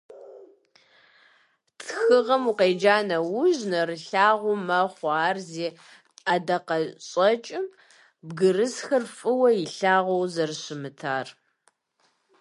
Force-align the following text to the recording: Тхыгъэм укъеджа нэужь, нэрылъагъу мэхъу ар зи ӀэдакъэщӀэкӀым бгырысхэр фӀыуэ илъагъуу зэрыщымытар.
Тхыгъэм 1.85 2.43
укъеджа 2.51 2.97
нэужь, 3.07 3.63
нэрылъагъу 3.71 4.55
мэхъу 4.67 5.09
ар 5.27 5.37
зи 5.49 5.67
ӀэдакъэщӀэкӀым 6.25 7.65
бгырысхэр 8.27 9.03
фӀыуэ 9.17 9.49
илъагъуу 9.63 10.25
зэрыщымытар. 10.33 11.27